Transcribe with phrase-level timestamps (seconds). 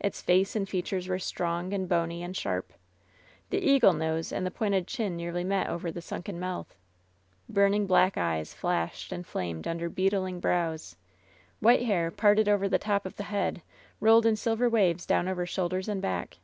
[0.00, 3.50] Its face and features were strong and bony and LOVE'S BITTEREST CUP 271 sharp.
[3.50, 6.74] The eagle nose and the pointed chin nearly met over the sunken mouth.
[7.46, 10.96] Burning black eyes flashed and flamed under beetling brows.
[11.60, 13.60] White hair, parted over the top of the head,
[14.00, 16.38] rolled in silver waves down over shoulders and back.